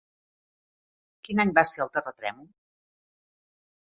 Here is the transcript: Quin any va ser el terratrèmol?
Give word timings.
Quin 1.27 1.41
any 1.43 1.51
va 1.57 1.63
ser 1.71 1.83
el 1.85 1.91
terratrèmol? 1.97 2.47